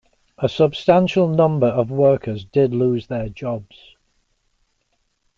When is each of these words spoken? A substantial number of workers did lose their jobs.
A 0.39 0.49
substantial 0.49 1.27
number 1.27 1.67
of 1.67 1.91
workers 1.91 2.43
did 2.43 2.73
lose 2.73 3.05
their 3.05 3.29
jobs. 3.29 3.95